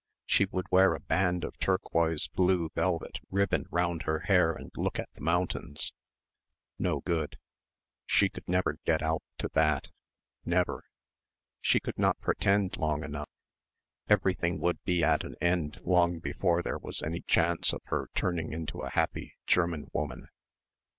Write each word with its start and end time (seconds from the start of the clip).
She 0.25 0.45
would 0.45 0.65
wear 0.71 0.95
a 0.95 0.99
band 0.99 1.43
of 1.43 1.59
turquoise 1.59 2.27
blue 2.27 2.71
velvet 2.73 3.19
ribbon 3.29 3.67
round 3.69 4.01
her 4.01 4.21
hair 4.21 4.51
and 4.51 4.71
look 4.75 4.97
at 4.97 5.11
the 5.13 5.21
mountains.... 5.21 5.93
No 6.79 7.01
good. 7.01 7.37
She 8.07 8.27
could 8.27 8.47
never 8.47 8.79
get 8.83 9.03
out 9.03 9.21
to 9.37 9.47
that. 9.53 9.89
Never. 10.43 10.85
She 11.59 11.79
could 11.79 11.99
not 11.99 12.19
pretend 12.19 12.77
long 12.77 13.03
enough. 13.03 13.29
Everything 14.09 14.57
would 14.59 14.81
be 14.85 15.03
at 15.03 15.23
an 15.23 15.35
end 15.39 15.79
long 15.81 16.17
before 16.17 16.63
there 16.63 16.79
was 16.79 17.03
any 17.03 17.21
chance 17.27 17.71
of 17.71 17.83
her 17.85 18.09
turning 18.15 18.53
into 18.53 18.79
a 18.79 18.89
happy 18.89 19.35
German 19.45 19.87
woman. 19.93 20.29